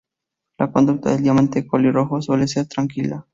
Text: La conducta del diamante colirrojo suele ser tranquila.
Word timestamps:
La 0.57 0.71
conducta 0.71 1.11
del 1.11 1.21
diamante 1.21 1.67
colirrojo 1.67 2.23
suele 2.23 2.47
ser 2.47 2.65
tranquila. 2.65 3.27